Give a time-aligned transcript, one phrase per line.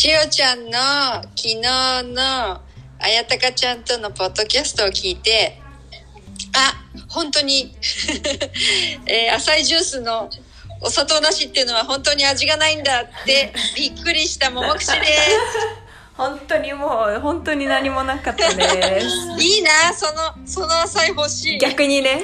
[0.00, 0.78] しおちゃんの
[1.36, 2.62] 昨日のあ
[3.06, 5.60] やたかちゃんとのポッドキャストを聞いて、
[6.56, 6.72] あ、
[7.10, 7.76] 本当に、
[9.04, 10.30] えー、浅いジュースの
[10.80, 15.02] お砂糖なしっていうのは本当に味がないんだってびっくりしたももくしです。
[16.16, 19.06] 本当にもう本当に何もなかったです
[19.38, 21.58] いいな、その、その浅い欲しい。
[21.58, 22.22] 逆にね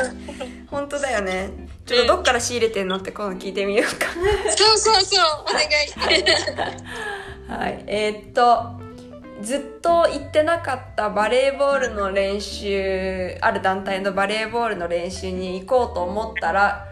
[0.00, 0.66] うん。
[0.70, 4.06] 本当だよねちょっとどっから仕入れてんのって今度聞いてみようか。
[4.56, 6.24] そうそうそう、お願い。
[7.48, 8.84] はいえーっと
[9.42, 16.86] ずっと行ってなかったバレーボールの練習ある団体のバレーボールの練習に行こうと思ったら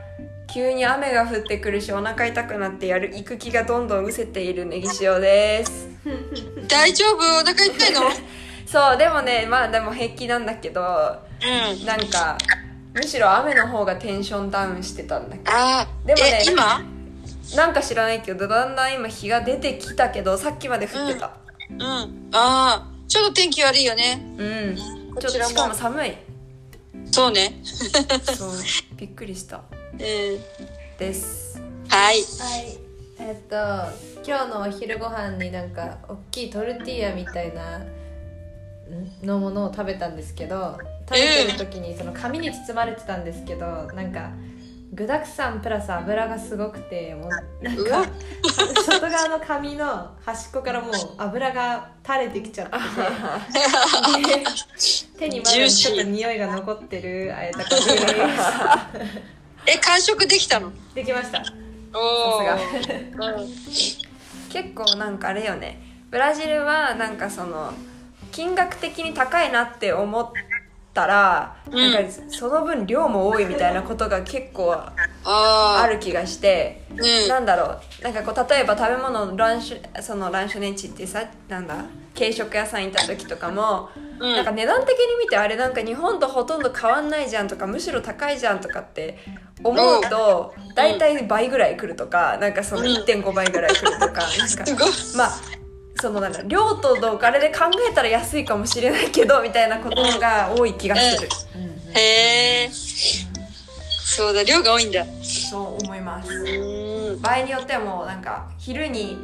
[0.52, 5.88] 急に雨が降ってくるしお腹痛くなってやる行く気がどんどん失せているネギ塩です。
[6.68, 7.16] 大丈夫？
[7.16, 8.02] お腹痛いの？
[8.66, 11.84] そうでもねまあでも平気なんだけどうん。
[11.86, 12.36] なんか
[12.94, 16.80] むしろ雨の方がテンションダウンしてたんだけああ、でもねえ、今？
[17.50, 21.36] どなんか知らないけどだんだん今日が出てきたけどさっきまで降ってた。
[21.70, 21.80] うん。
[21.82, 24.22] ああ、ちょっと天気悪いよね。
[24.38, 25.96] うん、こちらもちょっとしかも。
[25.96, 26.12] 寒い。
[27.10, 27.60] そうね。
[28.22, 28.50] そう。
[28.96, 29.60] びっくりした。
[29.92, 29.98] うん。
[29.98, 31.60] です。
[31.88, 32.16] はい。
[32.16, 32.78] はい。
[33.18, 33.56] えっと
[34.26, 37.86] 今日のお昼ご飯になんか大きいトルティーヤみたいなん？
[39.22, 44.30] のものを食べたんですけど食べてる時にその紙に包まれてたんですけどなんか
[44.92, 48.04] 具だくさんプラス油がすごくてもうなんか
[48.86, 52.76] 外側の紙の端っこからもう油が垂れてきちゃって
[55.18, 58.04] 手にまだちょっと匂いが残ってるあえた感じです。
[59.66, 60.72] え、完食できたの？
[60.94, 61.42] できました。
[61.94, 62.44] おお。
[62.44, 62.58] さ
[63.34, 63.48] うん。
[64.50, 65.80] 結構なんかあれよね。
[66.10, 67.72] ブラジルはなんかその
[68.30, 70.30] 金額的に高いなって思っ
[70.94, 71.92] たら、うん。
[71.92, 74.74] なんかその分量も多いみたいなことが結構
[75.24, 77.28] ある気がして、うん。
[77.28, 78.02] なんだろう。
[78.02, 81.84] なんかこう例えば食べ物のランシュそのランシュネンチってさなんだ？
[82.16, 83.90] 軽食屋さん行った時とかも、
[84.20, 84.32] うん。
[84.32, 89.18] なんか値段的に見てあれなんか日本とほとんど変わんないじゃんとかむしろ高いじゃんとかって
[89.64, 92.86] 思うと大体倍ぐらい来るとかなんかそのうん。
[92.88, 94.64] 1.5倍ぐらい来るとかなんか。
[95.16, 95.63] まあ
[96.04, 97.60] そのなんか量とのお金で考
[97.90, 101.28] えたら安いかもしれないけどみたいなことが多い気がする、
[101.94, 102.70] へえ。
[102.70, 105.02] そうだ、量が多いんだ。
[105.22, 107.22] そう思いますうん。
[107.22, 109.16] 場合によってはもうなんか昼に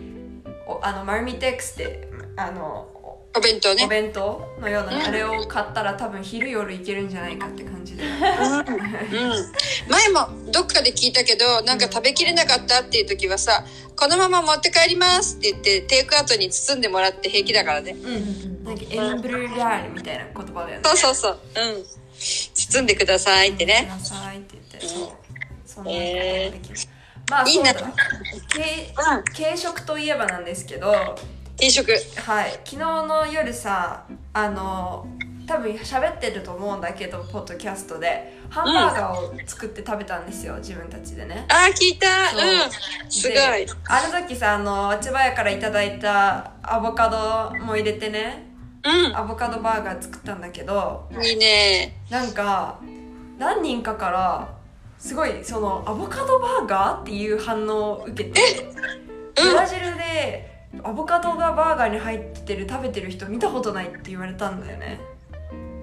[0.67, 2.89] おあのマルミテックスってあの
[3.35, 3.87] おおお弁当ね。
[3.89, 8.11] 弁当のような、うんあれを買ったら多分昼夜いけるんじゃないかって感じでうん。
[9.89, 13.65] 前もどっかで聞いたけど、なんか食べきれなかったっていう時はさ、
[13.97, 17.93] このまま持って帰りますって言って、テイクアウトに包んでもらって平気だからね。
[17.93, 21.39] うんなんかエンブルラールみたいな言葉だよねそうそうそう。
[21.57, 21.85] うん。
[22.55, 23.89] 包んでくださいってね。
[23.91, 25.09] くださいって言ってそう
[25.65, 26.77] そんなできる
[27.31, 27.73] まあいいな。
[27.75, 31.17] 軽食といえばなんですけど
[31.61, 31.93] 定食。
[32.17, 35.07] はい昨日の夜さあの
[35.47, 42.31] 多分喋ってると思うんだけどポッドキャストでハンバーガーを作って食べたんですよ、自分たちでねあー、聞いた。
[42.31, 43.11] そううん。
[43.11, 43.37] すごい。
[43.37, 48.47] であの時さあの千葉屋からいただいたアボカドも入れてね
[48.85, 51.23] うアボカドバーガー作ったんだけどん。
[51.23, 52.01] いいね。
[52.09, 52.79] なんか
[53.39, 54.49] 何人かから
[54.99, 58.41] すごいそのアボカドバーガーっていう反応を受けて
[59.35, 60.50] ブラジルで
[60.85, 65.01] アボカドがバーガーに入ってる食べてる人見たことないって言われたんだよね。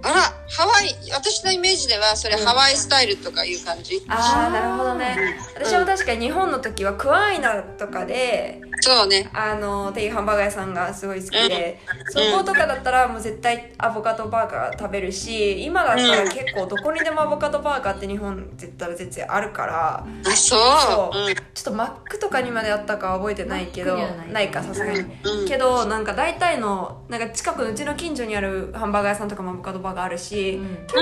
[0.03, 4.03] あら、ハワイ、私のイメージでは、それハワイスタイルとかいう感じ。
[4.07, 5.37] ああなるほどね。
[5.55, 9.29] 私も確かに日本の時はクワイナとかでそうね。
[9.33, 20.05] あのっていうハンバーガー屋さんがすごい好きで、そことかだったらもう絶対アボカドバーガー食べるし今だったら結構どこにでもアボカドバーガーって日本絶対絶対あるから。
[20.25, 20.59] あ、そう。
[20.85, 21.35] そう。
[21.53, 24.31] ちょっとマックとかにまであったかは覚えてないけどない。
[24.31, 25.47] ないかさすがに、うん。
[25.47, 30.77] けどなんか大体のなんか近くのうちの近所にあるハンバーガー屋さんとかもアボカドバーガーあるし、うん。
[30.87, 30.95] 結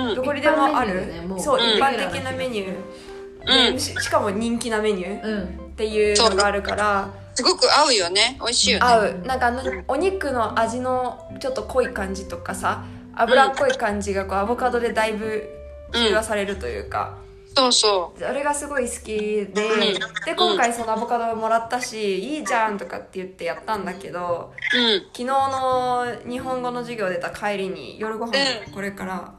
[0.00, 1.40] 構どこにでもある、う。
[1.40, 1.70] そう、うん。
[1.76, 3.74] 一般的なメニュー、うん。
[3.74, 5.74] でししかも人気なメニューっうん。
[5.76, 8.36] ていうのがあるからすごく合うよね。
[8.40, 8.86] 美味しいよね。
[8.86, 9.18] 合う。
[9.26, 12.84] なんかあのお肉の味のちょっと濃い感じとかさ
[13.16, 15.48] 脂っこい感じがこうアボカドでだいぶ
[15.92, 17.16] 中和されるというか、
[17.56, 24.78] そうそそれがすごい好きで、で今回そのアボカドもらったしいいじゃんとかって言ってやったんだけどう。
[24.78, 25.00] うん。
[25.12, 28.32] 昨日の日本語の授業出た帰りに夜ご飯
[28.66, 29.34] うんこれから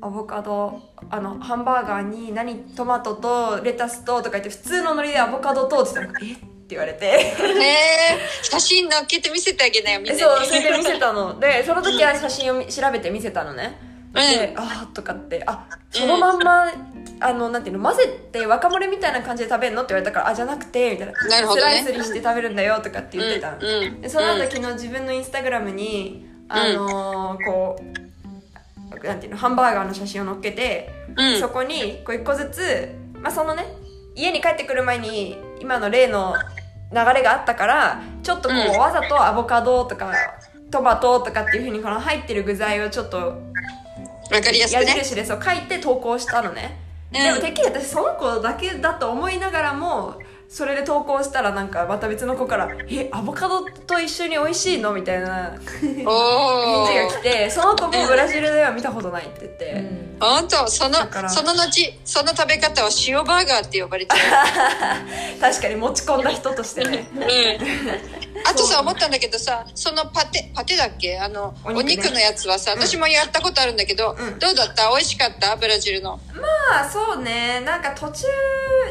[0.00, 0.80] アボカド
[1.10, 6.32] あのハンバーガーに何トマトとレタスととか言って普通のノリでアボカドとって言ったら「え？
[6.32, 6.36] っ?」
[6.66, 10.20] て言われてねえ、写真載っけて見せてあげなよ、みんなに。
[10.20, 16.66] そうそれで見せたのでその時は写真を見調べて見せたのね、うんで「ああ」とかってあそのまんま
[17.18, 19.82] あのなんていうの混ぜて若盛みたいな感じで食べるの？
[19.82, 21.12] って言われたからあじゃなくてみたいな。
[21.12, 21.82] なるほどね。
[21.82, 31.40] スライスにして食べるんだよとかって言ってたの、うんうんでその後昨日自分のインスタグラムにあのーこうなんていうのハンバーガーの写真を載っけて、うん。
[31.40, 32.88] そこにこう一個ずつ
[33.20, 33.64] まあそのね
[34.14, 36.34] 家に帰ってくる前に今の例の
[36.92, 38.78] 流れがあったからちょっとこう、うん。
[38.78, 40.12] わざとアボカドとか
[40.70, 43.40] トマトとかっていうふうにこの入ってる具材をちょっと
[44.34, 46.78] わかりやすく矢ね印でそう書いて投稿したのね、
[47.12, 47.22] うん。
[47.22, 55.54] でもてっきり私その子だけだと思いながらもそれで投稿したらなんかまた別の子から「えアボカドと一緒に美味しいの?」みたいな
[56.06, 60.16] おお返事が来てその子もブラジルでは見たことないって言って、うん。
[60.20, 60.66] 本当？
[60.68, 60.94] その
[61.28, 64.22] その後その食べ方は塩バーガーって呼ばれてる。
[65.40, 67.06] 確かに持ち込んだ人としてね。
[67.14, 67.20] うん。
[68.48, 71.18] あとさ思ったんだけどさそのパテパテだっけ？
[71.18, 71.96] あのおお肉ね。
[71.96, 74.38] 肉のやつはさ私もやったことあるんだけど、うん。
[74.38, 74.88] どうだった？
[74.90, 75.56] 美味しかった？
[75.56, 76.18] ブラジルの。
[76.34, 77.60] まあそうね。
[77.60, 78.22] なんか途中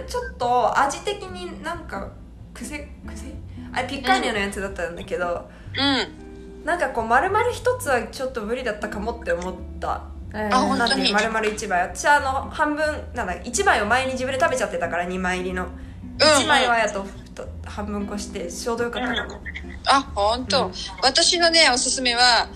[0.08, 2.12] ちょっと味的になんか
[2.54, 3.34] 癖癖？
[3.74, 9.92] あれピッカーニャのやつだったんだけど、うんなんかこう丸々一つはちょっと無理だったかもって思った。
[9.92, 11.12] ああ本当に？
[11.12, 11.82] 丸々1枚。
[11.82, 15.68] 私あの半分なんだ1枚を前に自分で食べちゃってたから2枚入りの。
[16.18, 19.42] 1枚はやとと半分こしてちょうどよかったかも、
[19.86, 20.74] あ本当、うん。
[21.04, 22.48] 私のねおすすめは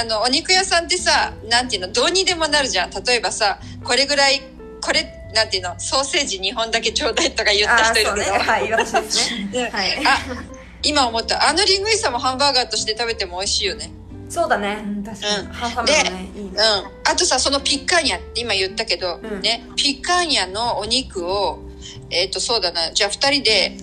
[0.00, 2.90] あのお肉屋さんってさなんていうのどうにでもなるじゃん。
[2.90, 4.40] 例えばさこれぐらい
[4.80, 5.78] これなんていうの？
[5.78, 8.38] ソーセージ2本だけちょうだいとか言った人いるけど、ね。
[8.38, 9.48] はい私ですね。
[9.54, 9.70] うん。
[9.70, 10.06] はい。
[10.06, 10.18] あ
[10.82, 11.48] 今思った。
[11.48, 13.92] あのリングイさもハンバーガーとして食べても美味しいよね。
[14.28, 14.82] そうだね。
[14.84, 15.52] うん確かに、うん。
[15.52, 16.50] ハンハムでのねいいね。
[16.50, 19.40] うん、あとさそのピッカーニャって今言ったけど、うん。
[19.40, 21.60] ねピッカーニャのお肉を
[22.10, 22.92] えっ、とそうだな。
[22.92, 23.76] じゃあ2人で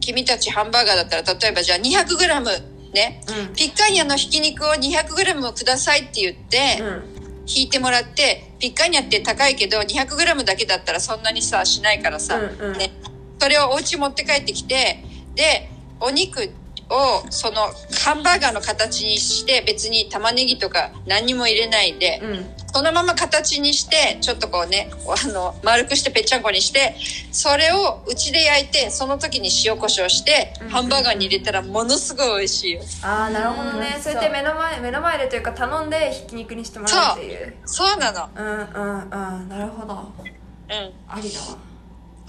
[0.00, 3.54] 君たちハンバーガーだったら例えばじゃあ 200g ねうん。
[3.54, 7.17] ピッカーニャのひき肉を 200g くださいって言って、うん
[7.48, 12.78] 引いてもらってピッカーニャって高いけど 200g だけだったらそんなにさしないからさ、うんうん。
[12.78, 12.92] ね、
[13.38, 15.02] それをお家持って帰ってきて
[15.34, 16.50] でお肉
[16.90, 17.56] をその
[18.04, 22.46] ハンバーガーの形にして別に玉ねぎとか何にも入れないで、うん。
[22.72, 26.94] そのまま形にしてちょっとこうねあの丸くしてぺっちゃんこにして
[27.32, 30.68] それをうちで焼いてその時に塩コショウして、うん。
[30.68, 32.82] ハンバーガーに入れたらものすごい美味しいよ。
[33.02, 33.94] ああなるほどね。
[33.96, 34.02] うん。
[34.02, 37.54] そうやって目の前目の前でというか頼んでひき肉にしてもらうっていう。
[37.64, 38.28] そうなの。
[38.36, 39.48] うんうんうん。
[39.48, 39.94] なるほど。
[39.94, 40.92] うん。
[41.08, 41.67] ありだわ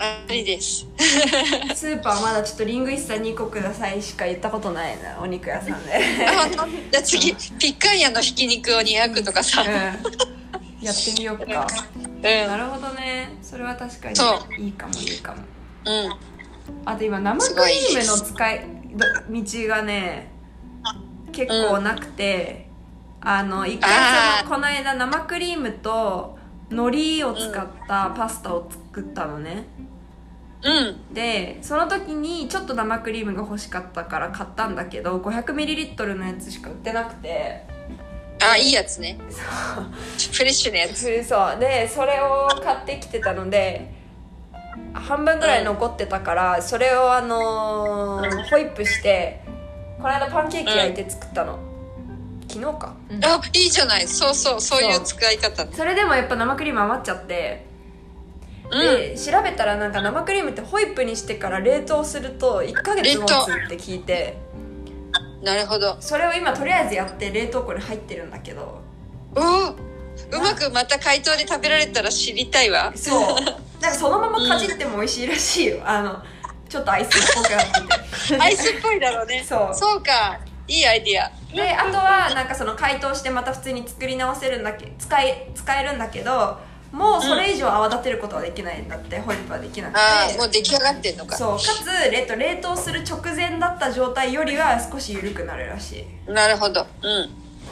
[0.01, 0.87] ありです。
[1.75, 5.91] スーパーまだちょっとリングイッサ2個くださいしか言ったことないなお肉屋さんで。
[6.89, 9.67] じゃあ次ピッカーニャのひき肉を200とかさ、うん。
[10.81, 11.67] やってみようか。
[11.97, 12.21] うん。
[12.21, 13.37] なるほどね。
[13.41, 15.41] それは確かそにいいかもいいかも。
[15.85, 16.15] うん。
[16.85, 18.65] あと今生クリームの使い
[19.29, 20.31] 道がね
[21.33, 22.69] 結構なくて、
[23.19, 23.89] あの一回
[24.41, 26.37] そのこの間生クリームと
[26.69, 29.88] 海苔を使ったパスタを作ったのね、うん
[31.13, 37.65] でその時にちょっと生クリームが欲しかったから買ったんだけど 500ml のやつしか売ってなくて。
[38.41, 39.19] あいいやつね。
[39.29, 39.41] そ
[39.81, 39.85] う。
[40.33, 41.23] フレッシュなやつ。
[41.23, 41.59] そう。
[41.59, 43.93] でそれを買ってきてたので
[44.93, 49.41] 半分ぐらい残ってたから、それをあのーホイップして
[49.97, 51.59] この間パンケーキ焼いて作ったの、
[52.47, 52.95] 昨日か。
[53.23, 54.07] あいいじゃない。
[54.07, 57.68] そうそうそういう使い方それでもやっぱ生クリーム余っちゃって、うん
[58.69, 63.35] で調べたらなんか生クリームってホイップにしてから冷凍すると1ヶ月持つっ
[63.69, 64.37] て聞いて。
[65.41, 65.97] なるほど。
[66.01, 68.81] それを今とりあえずやって冷凍庫に入ってるんだけど。
[69.35, 69.75] おおう
[70.41, 72.91] まくまた解凍で食べられたら知りたいわ。
[72.95, 73.35] そう。
[73.81, 76.21] なんかそのままかじっても美味しいらしいよ、あの
[76.67, 78.35] ちょっとアイスっぽくなってて。
[78.43, 79.43] アイスっぽいだろうね。
[79.47, 79.73] そう。
[79.73, 80.39] そうか。
[80.67, 81.31] いいアイディア。
[81.55, 86.59] であとはなんかその解凍してまた普通に作り直せるんだけ使い使えるんだけど
[86.91, 89.99] もうそれ以上泡立てることはできないんだって、ホイップはできなくて。
[89.99, 91.37] ああもう出来上がってんのか。
[91.37, 96.31] そうかつ、えっと、冷凍する直前だった状態よりは少し緩くなるらしい。
[96.31, 96.87] なるほど。
[97.03, 97.29] うん。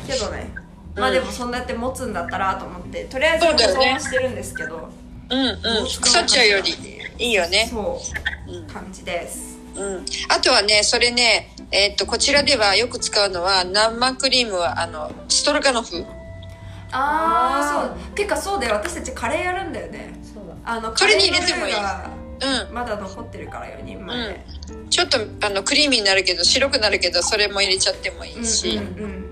[0.07, 0.51] けどね
[0.95, 4.89] うんまあでもそんなやって持つんだったらと思ってとりあえず保存はしてるんですけど
[5.29, 5.57] うんうん。
[5.85, 6.75] 腐っちゃうより
[7.19, 7.67] いいよね。
[7.69, 7.99] そ
[8.47, 8.67] ううん。
[8.67, 9.57] 感じです。
[9.75, 10.05] うん。
[10.29, 16.05] あとはねそれねえっとこちらではよく使うのは生クリームはあのストロガノフ
[16.91, 18.15] ああそう。
[18.15, 20.19] てかそうで私たちカレーやるんだよね。
[20.23, 20.55] そうだ。
[20.65, 21.73] あのそれに入れてもいい。
[21.73, 22.73] カレーのルーがうん。
[22.73, 24.45] まだ残ってるから4人前で、
[24.89, 29.25] ちょっとあのクリーミーになるけど白くなるけどそれも入れちゃってもいいし、うんうんうん。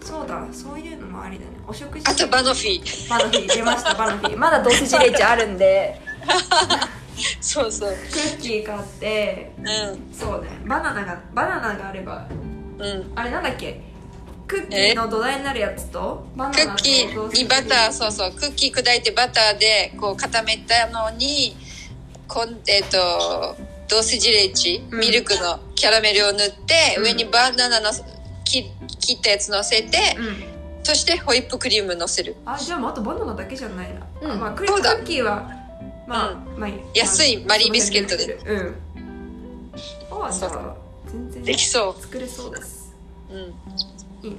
[0.00, 1.50] そうだそういうのもありだね。
[1.66, 2.10] お食事。
[2.10, 3.10] あとバノフィー。
[3.10, 4.36] バノフィー出ましたバノフィー。
[4.38, 6.00] まだドスジレチあるんで。
[7.40, 7.90] そうそう。
[7.90, 9.52] クッキー買って。
[9.58, 10.14] うん。
[10.14, 10.48] そうね。
[10.66, 12.26] バナナがバナナがあれば。
[12.78, 13.12] うん。
[13.16, 13.80] あれなんだっけ？
[14.48, 21.54] クッキーの土台になるやつとバナナとクッキーにバターそうそうクッキー砕いてバターでこう固めたのに
[22.26, 23.56] こんえっ、と
[23.88, 25.00] ドーセジレッジうん。
[25.00, 27.04] ミルクのキャラメルを塗って、うん。
[27.04, 27.90] 上にバナナの
[28.44, 30.84] 切切ったやつ乗せて、うん。
[30.84, 32.36] そしてホイップクリーム乗せる。
[32.44, 34.30] あじゃあもうあとバナナだけじゃないな、うん。
[34.32, 35.50] あまあクリクッキーは
[36.06, 38.34] まあ、まあ安いマリービスケットで。
[38.34, 38.74] うん。
[40.22, 40.76] あじゃあ
[41.06, 42.94] 全然できそ作れそうです。
[43.30, 43.54] ううん
[44.22, 44.36] いいな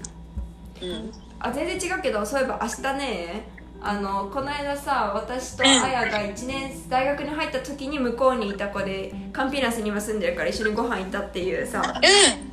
[0.82, 1.12] うん。
[1.40, 3.48] あ全然違うけどそういえば明日ね
[3.82, 11.82] あのこの間さ私とあやが1年大学に入った時に向こうにいた子でカンピナスに今住んでるから一緒にご飯行ったっていうさ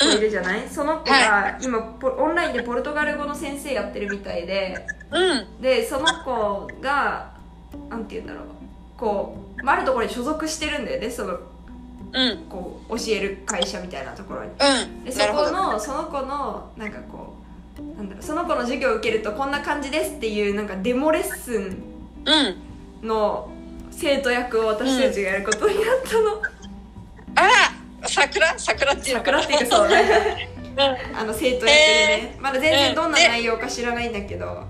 [0.00, 0.68] うん子いるじゃない？
[0.68, 5.60] その子が今ポオンラインでポルトガル語の先生やってるみたいでうん。
[5.60, 7.32] でその子が
[7.90, 8.44] なんて言うんだろう。
[8.96, 11.40] こう、まあ、あるところに所属してるんだよねそのうん
[12.48, 14.50] こう教える会社みたいなところに。
[14.50, 14.52] う
[14.86, 15.04] ん。
[15.04, 17.34] でそこのその子のなんかこ
[17.78, 21.82] うなんだろうその子の授業を受けるとこんな感じですっていうなんかデモレッスン
[22.24, 23.06] うん。
[23.06, 23.50] の
[23.90, 26.42] 生徒役を私たちがやることになったの、
[27.34, 27.52] あら
[28.08, 28.58] 桜？
[28.58, 29.42] 桜っていうのかな。
[29.42, 30.48] 桜っていうかそうね。
[30.76, 31.18] うん。
[31.18, 34.64] あの生徒役でね、まだ全然どんな内容か知らないんだけど、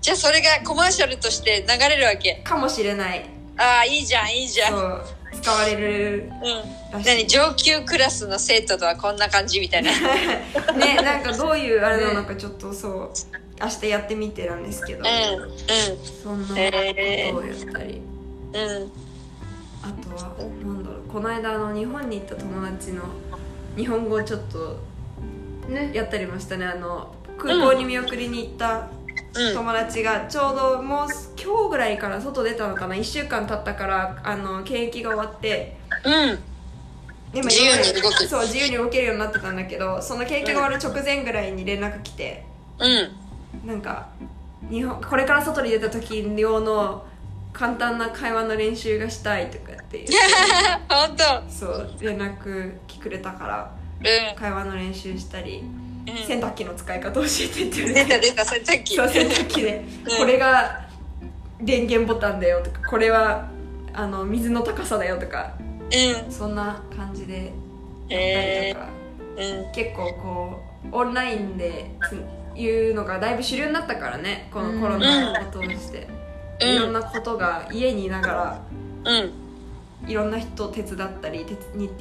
[0.00, 2.42] じゃあそれがコマーシャルとして流れるわけ。
[2.44, 3.24] かもしれない。
[3.56, 4.70] ああいいじゃんいいじゃん。
[4.70, 5.04] そう
[5.46, 6.90] 使われるうん。
[6.90, 7.06] らしい。
[7.06, 9.92] 何上級クラスの生徒とはこんな感じみたいな。
[10.74, 13.10] ねなんかどういうあれなのかちょっとそう
[13.60, 15.06] 明日やってみてなんですけど、うん
[16.22, 18.00] そんなことをやったり、
[18.52, 18.60] うん。
[18.60, 18.92] うん
[19.82, 20.34] あとは
[20.64, 21.02] なんだろう。
[21.08, 23.02] この間あの日本に行った友達の
[23.76, 24.80] 日本語をちょっと
[25.68, 26.66] ねやったりましたね。
[26.66, 28.95] あの空港に見送りに行ったうん
[29.54, 31.08] 友達がちょうどもう
[31.42, 35.76] 今日ぐらいから外出たのかな1週間経ったからあの検疫が終わって。
[36.04, 36.38] うん。
[37.32, 42.44] でも自由に動くそう自由に動けるようになってたんだけどその検疫が終わる直前ぐらいに連絡来て。
[42.78, 42.86] う
[43.64, 43.66] ん。
[43.66, 44.08] なんか
[44.70, 47.04] 日本これから外に出た時用の
[47.52, 50.08] 簡単な会話の練習がしたいとかっていう。
[50.88, 51.50] 本当。
[51.50, 54.36] そう連絡来くれたからうん。
[54.36, 58.04] 会話の練習したり、うん洗濯機の使い方教えてって言われて。
[58.04, 58.96] 出た出た洗濯機。
[58.96, 60.18] そう洗濯機で、うん。
[60.18, 60.86] これが
[61.60, 62.88] 電源ボタンだよとか。
[62.88, 63.48] これは
[63.92, 65.54] あの水の高さだよとか。
[65.58, 66.32] うん。
[66.32, 67.34] そんな感じで。
[67.36, 67.52] やっ
[68.08, 69.72] たりえとか、ーうん。
[69.72, 72.22] 結構こうオンラインでつ
[72.58, 74.48] いうのがだいぶ主流になったからね。
[74.52, 76.08] このコロナを通して、
[76.60, 76.76] うん。
[76.76, 78.62] いろんなことが家にいながら
[79.04, 79.46] うん。
[80.06, 81.44] いろんな人を手伝ったり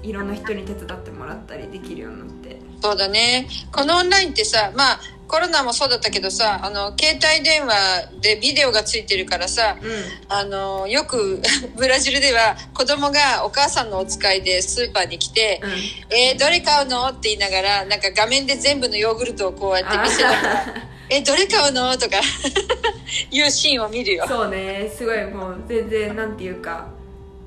[0.04, 7.74] いろんな人に手伝ってもらったりできるようになってそうだねこのオンラインってさまあコロナもそうだったけどさあの携帯電話
[8.22, 9.86] でビデオがついてるからさう
[10.30, 11.42] あのよく
[11.76, 15.72] ブラジルでは子供がお母さんのお使いでスーパーに来てんうん
[16.16, 20.66] 「えーどれ買うの?」って言いながらなんか画面で全部のヨーグルトをこうやって見せながら
[21.10, 22.18] 「えどれ買うの?」とか
[23.32, 24.26] いうシーンを見るよ。
[24.28, 26.86] そうねすごいもう全然なんていうか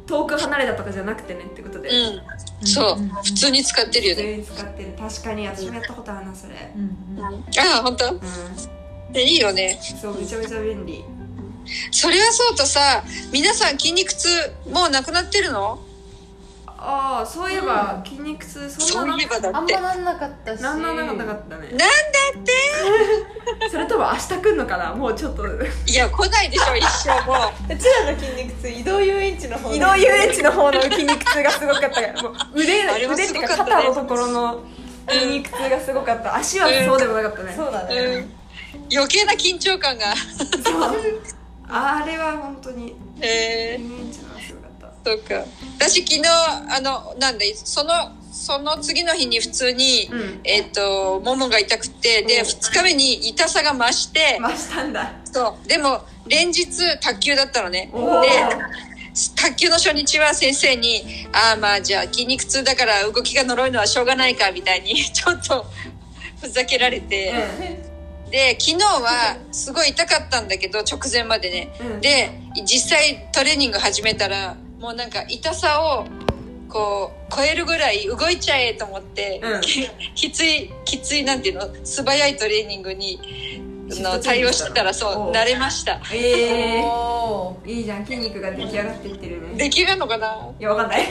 [0.08, 3.22] 遠く離れたとかじゃなくてねってことで、うん、そう。
[3.22, 4.22] 普通に使ってるよね。
[4.22, 4.94] 普通に使ってる。
[4.98, 6.54] 確かに私もやったことあるなそれ。
[6.74, 7.18] うん。
[7.18, 7.24] うん。
[7.24, 8.14] ああ本当？
[8.14, 8.20] うん。
[9.12, 9.78] でいいよね。
[10.00, 11.04] そうめちゃめちゃ便利。
[11.90, 14.28] それはそうとさ皆さん筋肉痛
[14.70, 15.78] もうなくなってるの？
[16.80, 19.76] ああそういえば筋肉痛そそんなういえばだって。
[19.76, 20.62] あんまなんなかったし。
[20.62, 21.68] なんなんなかったね。
[21.70, 22.52] なんだって？
[23.68, 24.94] それとも明日来んのかな？
[24.94, 25.44] もうちょっと。
[25.46, 27.34] いや来ないでしょ一生も。
[27.34, 27.36] う
[27.74, 32.22] うちらの筋肉痛移動遊園地の方移動遊園地の方の筋肉痛がすごかったから。
[32.22, 34.60] もう腕腕っていうか肩のところの
[35.08, 36.36] 筋肉痛がすごかった。
[36.36, 38.32] 足はそうでもなかったね、そうだね、うん。
[38.92, 40.14] 余計な緊張感が。
[40.14, 40.96] そう。
[41.70, 44.27] あれは本当にえ遊園地のがすごかったー、
[45.04, 45.44] そうか。
[45.78, 47.92] 私昨日あのなんだその
[48.32, 50.40] その次の日に普通に、うん。
[50.44, 52.46] えっ、とももが痛くてでうん。
[52.46, 55.12] 2日目に痛さが増して、増したんだ。
[55.24, 55.68] そう。
[55.68, 56.66] でも連日
[57.00, 57.90] 卓球だったのね。
[57.92, 65.66] で卓球の初日は先生に「ああまあじゃあ筋肉痛だから動きが呪いのはしょうがないか」みたいに ちょっと
[66.40, 67.34] ふざけられて、
[68.30, 72.00] で昨日はすごい痛かったんだけど直前までね、うん。
[72.00, 72.30] で
[72.64, 76.06] 実際トレーニング始めたらもうなんか痛さを
[76.68, 79.60] こう超えるぐらい動いちゃえと思って、うん。
[79.60, 83.18] ききついきついなんていうの素早いトレーニングに
[83.88, 84.20] の。
[84.20, 85.30] 対応してたらそおう。
[85.30, 86.00] う慣れました。
[86.12, 87.70] ええおー。
[87.70, 88.04] いいじゃん。
[88.04, 89.54] 筋肉が出来上がっていってるね。
[89.56, 90.50] 出来上がるのかな？
[90.60, 91.06] いやわかんない。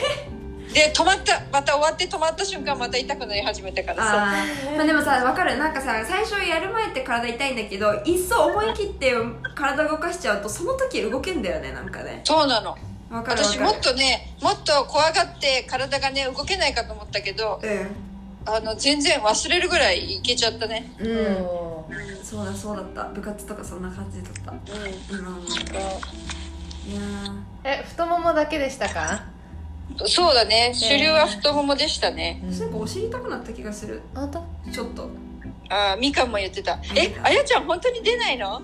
[0.73, 4.33] で止まったまた終わって止まった瞬間また痛くなり始めたからさ
[4.75, 5.57] まあでもさわかる。
[5.57, 9.13] なんかさ最初やる前って体痛いんだけどいっそ思い切って
[9.55, 12.21] 体動かしちゃうとその時動けんだよねなんかね。
[12.23, 12.77] そうなの
[13.09, 17.87] 私もっとねもっと怖がって体がね動けないかと思ったけどうん
[18.49, 20.93] あの全然忘れるぐらいいけちゃったね。
[20.99, 21.07] うん。
[21.43, 21.85] お
[22.23, 23.03] そうだそうだった。
[23.09, 24.53] 部活とかそんな感じだった。
[25.13, 25.43] 今もい
[26.95, 27.01] や
[27.65, 29.25] え太ももだけでしたか？
[29.99, 30.71] うんそうだね。
[30.73, 32.41] 主流は太ももでしたね。
[32.45, 34.01] ーなんかお尻痛くなった気がする。
[34.15, 34.71] 本当？
[34.71, 35.09] ちょっと。
[35.69, 36.79] あーみかんも言ってた。
[36.95, 38.61] えあやちゃん本当に出ないの？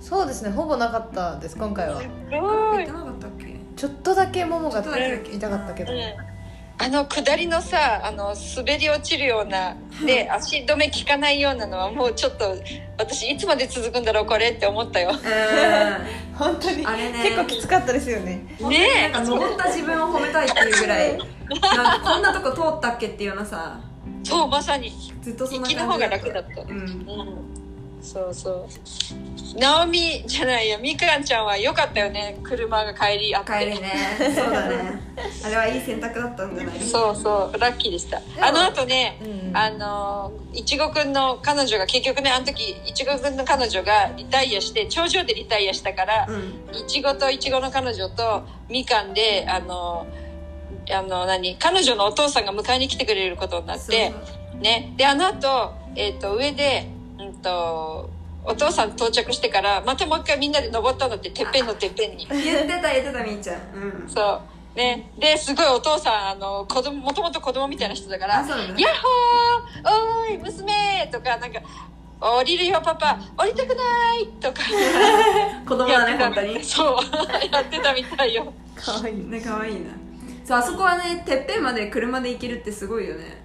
[0.00, 0.50] そうですね。
[0.50, 2.00] ほぼなかったです今回は。
[2.00, 2.84] すごい。
[2.84, 3.26] 痛なかった
[3.76, 5.98] ちょっとだけももが痛かったけど、うん。
[6.76, 12.56] あの下りのさあの滑り落ちるようなで足止め効かないようなのはもうちょっと
[12.98, 15.10] 私いつまで続くんだろうこれって思ったよ。
[15.10, 15.16] うん。
[16.34, 16.84] 本当に。
[16.84, 17.22] あれね。
[17.22, 18.44] 結構きつかったですよね。
[18.60, 19.08] ねえ。
[19.10, 21.18] なんか登った自分を褒めたいっていうぐらい。
[21.76, 23.78] なんかこんなとこ通ったっけっていうようなさ。
[24.24, 24.92] そうまさに。
[25.22, 26.62] ずっとそんな行きの方が楽だった。
[26.62, 26.68] うん。
[26.70, 27.63] うん
[28.04, 29.58] そうそう。
[29.58, 30.78] 直美じゃないよ。
[30.78, 32.38] みかんちゃんは良かったよね。
[32.42, 33.52] 車が帰りあって。
[33.52, 33.92] 帰りね。
[34.18, 35.00] そうだね。
[35.44, 36.80] あれはいい選択だったんじゃない？
[36.80, 37.58] そうそう。
[37.58, 38.20] ラッキーでした。
[38.20, 46.76] もあの後ねうんあのいちごくんの彼女が結局ねあの時いちごくんの彼女がリタイアして頂上でリタイアしたからうん。
[46.76, 50.06] いちごといちごの彼女とみかんであの
[50.92, 54.12] あの何彼女のお父さんが迎えに来てくれることになって
[54.58, 54.92] ね。
[54.96, 57.03] であの後、えっと上で、うん、
[57.44, 58.10] と
[58.44, 62.26] お父さん到着してからまたもう一回みんなで登ったのっててっぺんのてっぺんに。
[62.32, 63.56] 言ってた言ってたみーちゃん。
[63.56, 64.08] うん。
[64.08, 64.40] そ
[64.74, 64.78] う。
[64.78, 65.10] ね。
[65.18, 71.60] ですごいお父さんあの子供もともと子供みたいな人だからヤッホーおーい娘とかなんか
[72.20, 74.62] 降りるよパパ降りたくないとか
[75.66, 76.62] 子供だね本当に。
[76.62, 76.96] そう。
[77.52, 78.52] やってたみたいよ。
[78.76, 79.90] かわいいね可愛いな。
[80.44, 83.42] そうあそこはねてっぺんまで車で行けるってすごいよね。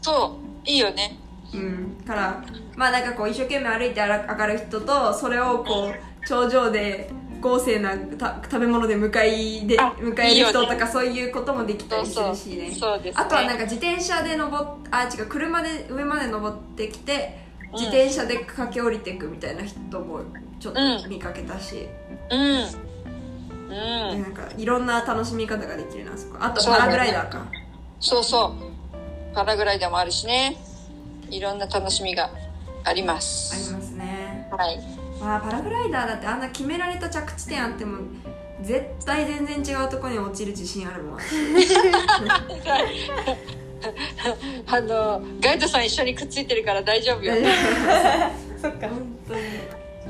[0.00, 0.68] そう。
[0.68, 1.18] いいよね
[1.54, 2.04] うん。
[2.06, 2.44] から
[2.76, 13.24] まあなんかこう一生懸命歩いて上がる人とそれをこう頂上で豪勢なた食べ物で迎えであ迎える人とかそういうこともできたりすそうそうるしねそうですね。
[13.24, 17.38] あとはなんか自転車で登っあ違う車で上まで登ってきて
[17.72, 20.20] 自転車で駆け下りていくみたいな人も
[20.58, 21.86] ちょっと見かけたし、
[22.30, 22.40] うん。
[22.40, 23.68] うん。
[23.68, 26.38] でなんかいろんな楽しみ方ができるなあそこ。
[26.40, 27.46] あとパラグライダーか、
[28.00, 28.54] そうそ
[29.32, 29.34] う。
[29.34, 30.56] パラグライダーもあるしね
[31.30, 32.30] いろんな楽しみが
[32.84, 34.48] ありまありすますね。
[34.50, 34.80] はい。
[35.20, 37.98] まあパラグライダーだってあんな決められた着地点あっても
[38.62, 41.18] 絶対全然違うところに落ちる自信あるもん。
[44.66, 47.34] あのガイドさん一緒にくっついてるから大丈夫よ。
[48.60, 48.88] そっか。
[48.88, 49.40] 本当に。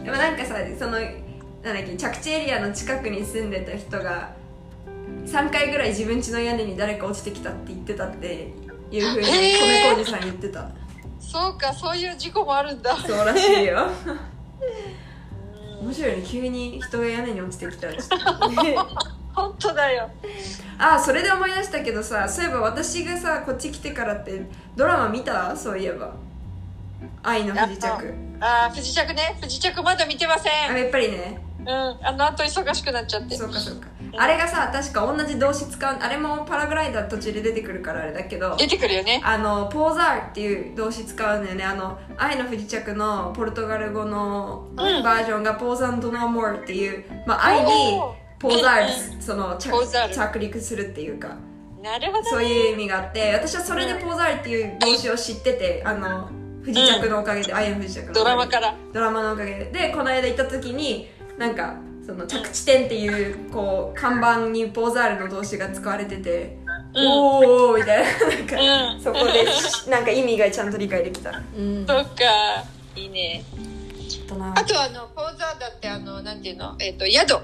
[0.04, 4.30] でもなんかさそのなんだっけ着地エリアの近くに住んでた人が
[5.26, 8.52] 3回ぐらい自分家の屋根に誰か落ちてきたって言ってたって
[8.90, 10.70] いうふうに米小路さん言ってた
[11.20, 12.96] そうかそういう事故もあるんだ。
[12.96, 13.88] そうらしいよ。
[15.80, 19.08] 面白いね急に人が屋根に落ちてきたらちょっと。
[19.34, 20.10] 本当だよ。
[20.78, 24.42] あそれで思い出したけどさそういえば私がさこっち来てからって
[24.74, 25.54] ドラマ見た？
[25.56, 26.14] そういえば
[27.22, 28.14] 「愛の不時着。
[28.40, 29.38] ああ不時着ね。
[29.40, 30.70] 不時着まだ見てませ」ん。
[30.72, 31.40] あやっぱりね。
[31.60, 31.68] うん。
[31.68, 33.36] あの後忙しくなっちゃって。
[33.36, 39.20] そうかそうかあれがさ確か同じ動詞使うあれもパラグライダー途中で出てくるからあれだけど出てくるよね。
[39.24, 41.64] あのポーザーっていう動詞使うんだよね。
[41.64, 45.02] あの「愛の不時着」のポルトガル語のうん。
[45.02, 48.00] バージョンが「ポーザンドノーモー」っていう、まあ、愛に
[48.38, 49.70] ポーザールその着
[50.12, 51.36] 着陸するっていうか。
[51.82, 52.28] なるほどね。
[52.30, 56.28] そういう意味があって私はそれでポーザールっていう動詞を知っててあの
[56.62, 58.74] 不時着のおかげで、愛の不時着のドラマから。
[58.92, 59.64] ドラマのおかげで。
[59.66, 61.76] でこの間行った時になんか
[62.08, 66.56] その着地点っていうこう看板にポーザールの動詞が使われてて、
[66.94, 67.06] うん。
[67.06, 69.02] おーおーみたいななんか、うん。
[69.02, 71.86] そこでしなんか意味がちゃんと理解できたうん。
[71.86, 72.64] そっか。
[72.96, 73.44] いいね。
[74.08, 74.54] ちょっとな。
[74.56, 76.74] あとあのポーザーだってあのなんていうの？
[76.78, 77.34] えっ、と宿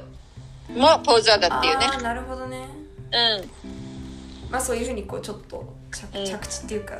[0.70, 1.86] もポーザーだっていうね。
[1.86, 2.66] あーなるほどね。
[3.12, 4.50] うん。
[4.50, 6.24] まあそういうふうにこうちょっと着,、うん。
[6.24, 6.94] 着地っていうか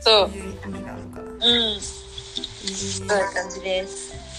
[0.00, 0.28] そう。
[0.30, 1.30] いう意味があるのかな。
[1.30, 1.78] うん。
[1.78, 4.31] そういう感じです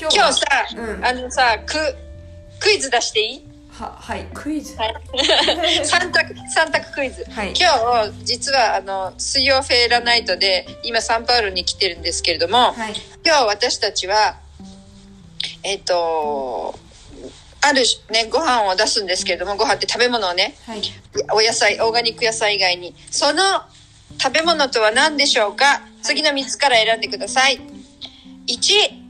[0.00, 1.04] 今今日さ、うん。
[1.04, 1.74] あのさク
[2.60, 3.44] クイズ出していい？
[3.70, 4.74] ははいクイズ。
[4.76, 4.94] はい。
[5.84, 7.52] 三択三択クイズ、はい。
[7.54, 7.68] 今
[8.10, 12.94] 日実はあの水曜フェーラナイトで今サンパウロに来てるんですけれども、はい。
[13.24, 14.36] 今日私たちは
[15.62, 16.78] えっ、と
[17.60, 20.82] あるねご飯を出すんですけれどもご飯って食べ物をねはい。
[21.32, 23.42] お野菜オーガニック野菜以外にその
[24.18, 25.82] 食べ物とは何でしょうか？
[26.02, 27.60] 次の3つから選んでください。
[28.46, 29.05] 1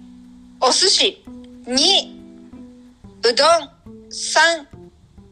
[0.61, 1.25] お寿司。
[1.67, 1.77] 2
[3.29, 3.47] うどん。
[4.11, 4.67] 3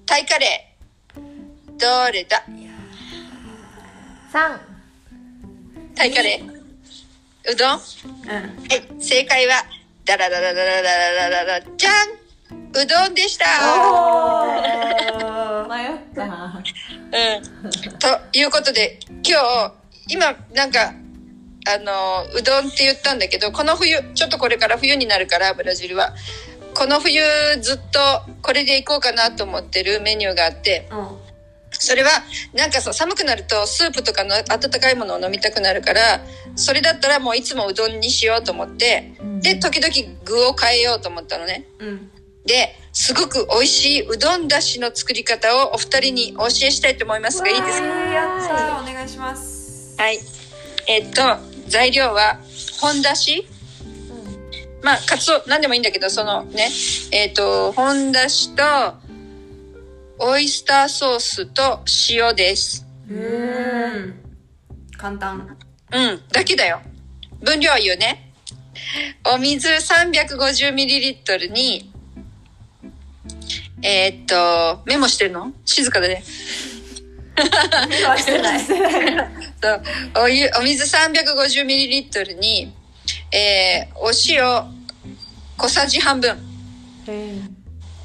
[0.06, 1.78] タイカレー。
[1.78, 2.44] どれだ？
[4.32, 4.60] 三。
[5.94, 7.52] タイカレー。
[7.52, 7.70] うどん？
[7.70, 7.80] は
[8.28, 8.98] うん。
[8.98, 9.02] い。
[9.02, 9.64] 正解は
[10.04, 12.10] ダラダラダラダラダラダじゃん。
[12.76, 13.44] うどんでした。
[15.68, 17.70] 迷ったうん。
[17.98, 19.72] ということで今日
[20.08, 20.92] 今なんか
[21.66, 26.14] あの、うどんって言ったんだけど、この冬、ちょっとこれから冬になるから、ブラジルは。
[26.74, 27.22] この冬
[27.60, 28.00] ずっと
[28.42, 31.08] これでいこうかなと思ってるメニューがあって、うん
[31.76, 32.10] それは
[32.54, 36.20] なんかそう寒くなるとスープとかの温かいものを飲みたくなるから、
[36.54, 41.66] それだったらもういつもうどんにしようと思って、で、時々具を変えようと思ったのね。
[41.80, 42.10] うん
[42.46, 47.86] で、すごく美味しいうどんだしの作り方をお二人にお教えしたいと思いますが、いいですか？
[47.86, 50.20] やったーお願いしますはい。
[50.86, 51.22] えっと、
[51.74, 52.38] 材料は、
[52.80, 53.48] 本だし
[54.80, 56.70] まあ、かつお、なんでもいいんだけど、そのね、
[57.10, 58.62] えっと、本だしと、
[60.20, 62.86] オイスターソースと塩です。
[63.10, 64.14] うん
[64.96, 65.56] 簡単
[65.92, 66.80] うん、だけだよ。
[67.42, 68.32] 分量言うね。
[69.34, 71.92] お水 350ml に、
[73.82, 75.52] えーっと、メモしてるの？
[75.64, 76.22] 静かだね。
[78.16, 78.60] してない
[79.64, 79.82] そう
[80.24, 82.70] お湯、お水 350ml に、
[83.32, 84.44] えー、お塩
[85.56, 86.36] 小さじ半分、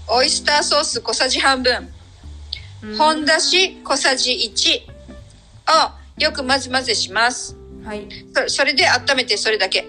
[0.08, 1.90] オイスターソース小さじ半分、
[2.98, 7.58] 本だし小さじ1をよく混ぜ混ぜします。
[7.84, 8.08] はい。
[8.34, 9.86] そそれで温めてそれだけ。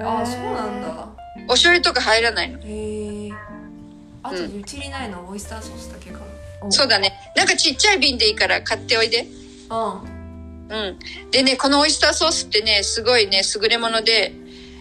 [0.00, 1.08] あそうなんだ。
[1.46, 2.60] お醤油とか入らないの。
[2.60, 3.30] へえ。
[4.22, 6.20] あとうちにないのオイスターソースだけか
[6.70, 7.12] そうだね。
[7.34, 9.26] なんかちっちゃい瓶でいいから買っておいで。
[9.68, 10.04] も
[10.72, 11.30] うん。
[11.30, 14.32] でね、このオイスターソースってね、すごいね、優れもので、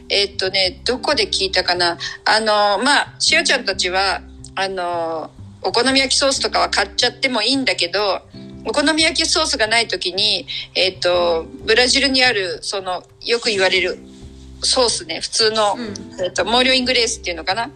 [0.09, 1.97] えーっとね、どこで聞いたかな。
[2.25, 4.21] あの、まあ、しおちゃんたちは、
[4.55, 8.21] あの、お好み焼きソースとかは買っちゃってもいいんだけど、
[8.65, 13.99] お好み焼きソースがない時に、えーっと、ブラジルにある、その、よく言われる
[14.63, 15.81] ソースね、普通の、うん
[16.23, 17.69] えーっと、モーリョイングレースっていうのかな。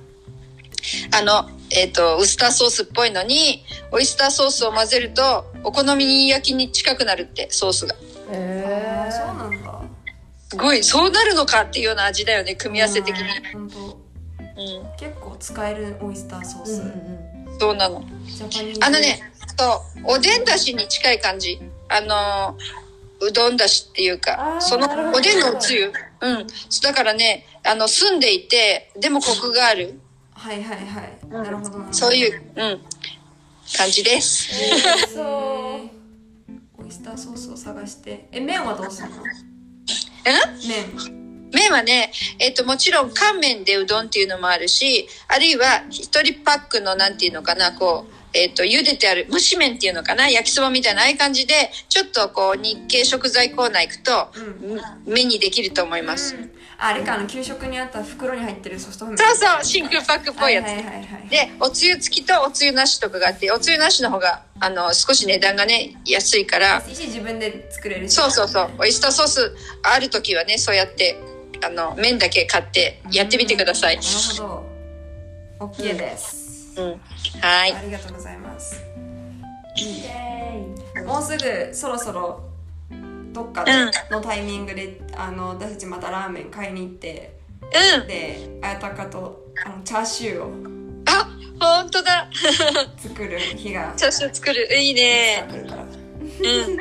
[1.12, 7.96] あの、えっ、と、ウスターソースっぽいのに、オイスターソースを混ぜると、お好み焼きに近くなるって、ソースが。
[7.96, 9.82] ああそうなんだ
[10.50, 13.24] すごい、そうなるのかっていうような味だよね、組み合わせ的に。
[13.54, 18.04] 本当う結構使えるオイスターソース、ん、そうなの。
[18.82, 21.60] あのね、そう、おでんだしに近い感じ。
[21.90, 25.92] あのー、うどんだしっていうかそのおでんのおつゆ。
[26.22, 26.48] うん。
[26.82, 30.00] だからね、あの、澄んでいて、でもコクがある。
[30.36, 32.82] はいはいはい、なるほどなるほどそういう、うん、
[33.78, 34.54] 感じです。
[35.14, 35.80] そ
[36.80, 36.84] う。
[36.84, 38.28] オイスターソースを探して。
[38.32, 39.16] え麺はどうするの？
[39.16, 39.24] うん
[40.68, 41.50] 麺。
[41.52, 54.32] 麺はね、えっ、と、もちろん乾麺でうどんっていうのもあるし、あるいは一人パックのなんていうのかな、こう、えっ、と、茹でてある蒸し麺っていうのかな、焼きそばみたいなああいう感じで、ちょっとこう、日系食材コーナー行くと、
[55.08, 56.36] う麺にできると思います。
[56.78, 60.66] ああれかあの給食にあった袋に入ってるソフト麺そうそう、真空パックっぽいやつ。
[60.66, 61.30] はいはいはいはい。
[61.30, 68.14] で、おつゆ付きとおつゆなしとかがあって、おつゆなしの方が、あの、少し値段がね、安いから、自分で作れるし。
[68.14, 71.18] そうそうそう、オイスターソースある時はね、そうやって、
[71.64, 73.96] あの、麺だけ買ってやってみてください。
[73.96, 74.76] なるほど。
[75.60, 77.02] OK です、うん。
[77.42, 77.74] はい。
[77.74, 78.84] ありがとうございます
[81.06, 82.42] もうすぐそろそろ
[83.34, 83.66] どっか
[84.10, 87.38] のタイミングで、あの私たちまたラーメン買いに行って
[88.00, 88.08] うん。
[88.08, 90.52] であやたかとあのチャーシューを
[91.06, 92.30] あ、本当だ。
[92.98, 94.74] 作る日がチャーシュー作る。
[94.78, 95.46] いいね。
[95.50, 96.80] うん。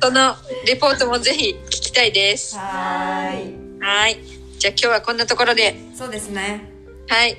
[0.00, 2.56] そのレポートもぜひ聞きたいです。
[2.56, 4.18] はーいはい。
[4.58, 5.74] じゃあ今日はこんなところで。
[5.94, 6.70] そうですね
[7.08, 7.36] はい。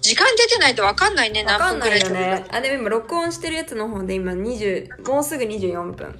[0.00, 1.44] 時間出てないとわかんないね。
[1.44, 6.18] わかんないよねあでも今録音してるやつの方で今20もうすぐ24分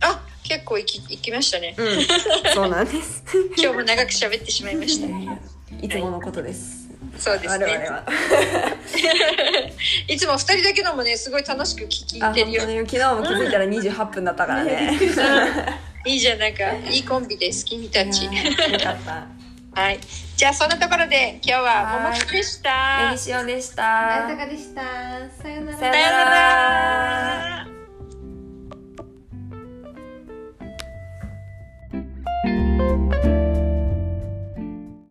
[0.00, 1.74] あ、結構いき、いきましたね。
[1.78, 1.86] うん
[2.52, 3.22] そうなんです
[3.56, 5.06] 今日も長く喋ってしまいました。
[5.80, 6.82] いつものことです
[7.18, 7.88] そうです我々ね。
[7.88, 8.04] は
[10.08, 12.60] いつも二人だけのもね、すごい楽しく聞あいてるよ。
[12.62, 14.98] 昨日も気づいたら28分だったからね
[16.04, 17.64] いいじゃん、なんか、いいコンビです。
[17.64, 18.24] 君たち。
[18.24, 19.26] よかった
[19.74, 20.00] はい。
[20.36, 23.08] じゃあ、そんなところで、今日はももきでした。
[23.10, 23.82] エリシオでしあ
[24.16, 24.82] やたたかでした
[25.42, 26.24] さようならさような
[27.66, 27.71] ら。